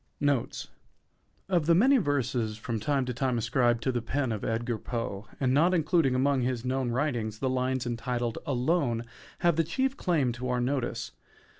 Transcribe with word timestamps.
NOTES 0.19 0.67
Of 1.47 1.67
the 1.67 1.75
many 1.75 1.97
verses 1.97 2.57
from 2.57 2.79
time 2.79 3.05
to 3.05 3.13
time 3.13 3.37
ascribed 3.37 3.83
to 3.83 3.91
the 3.91 4.01
pen 4.01 4.31
of 4.31 4.43
Edgar 4.43 4.79
Poe, 4.79 5.27
and 5.39 5.53
not 5.53 5.75
included 5.75 6.15
among 6.15 6.41
his 6.41 6.65
known 6.65 6.89
writings, 6.89 7.37
the 7.37 7.51
lines 7.51 7.85
entitled 7.85 8.39
"Alone" 8.43 9.03
have 9.41 9.57
the 9.57 9.63
chief 9.63 9.95
claim 9.97 10.31
to 10.31 10.49
our 10.49 10.59
notice. 10.59 11.11